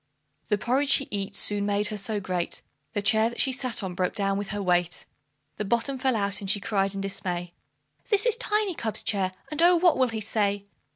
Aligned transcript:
The 0.47 0.57
porridge 0.57 0.89
she 0.89 1.07
eat 1.11 1.35
soon 1.35 1.67
made 1.67 1.89
her 1.89 1.97
so 1.99 2.19
great, 2.19 2.63
The 2.93 3.03
chair 3.03 3.29
that 3.29 3.39
she 3.39 3.51
sat 3.51 3.83
on 3.83 3.93
broke 3.93 4.15
down 4.15 4.35
with 4.39 4.47
her 4.47 4.59
weight; 4.59 5.05
The 5.57 5.63
bottom 5.63 5.99
fell 5.99 6.15
out, 6.15 6.41
and 6.41 6.49
she 6.49 6.59
cried 6.59 6.95
in 6.95 7.01
dismay, 7.01 7.53
"This 8.09 8.25
is 8.25 8.35
Tiny 8.35 8.73
cub's 8.73 9.03
chair, 9.03 9.31
and 9.51 9.61
oh, 9.61 9.75
what 9.75 9.99
will 9.99 10.09
he 10.09 10.19
say? 10.19 10.65